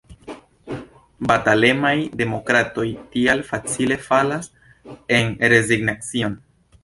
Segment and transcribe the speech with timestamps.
[1.31, 1.91] Batalemaj
[2.21, 4.49] demokratoj tial facile falas
[5.19, 6.41] en rezignacion.